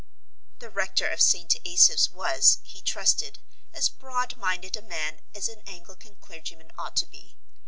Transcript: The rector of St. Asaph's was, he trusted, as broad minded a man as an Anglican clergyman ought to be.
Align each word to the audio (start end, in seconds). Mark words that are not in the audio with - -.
The 0.57 0.71
rector 0.71 1.05
of 1.09 1.21
St. 1.21 1.55
Asaph's 1.63 2.09
was, 2.09 2.57
he 2.63 2.81
trusted, 2.81 3.37
as 3.71 3.87
broad 3.87 4.35
minded 4.35 4.75
a 4.75 4.81
man 4.81 5.21
as 5.35 5.47
an 5.47 5.61
Anglican 5.67 6.15
clergyman 6.15 6.71
ought 6.75 6.95
to 6.95 7.05
be. 7.05 7.37